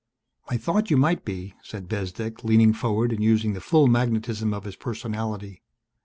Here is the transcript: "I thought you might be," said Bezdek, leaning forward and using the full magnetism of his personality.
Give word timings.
"I 0.49 0.57
thought 0.57 0.89
you 0.89 0.97
might 0.97 1.23
be," 1.23 1.53
said 1.61 1.87
Bezdek, 1.87 2.43
leaning 2.43 2.73
forward 2.73 3.11
and 3.13 3.23
using 3.23 3.53
the 3.53 3.61
full 3.61 3.85
magnetism 3.85 4.51
of 4.51 4.63
his 4.63 4.75
personality. 4.75 5.61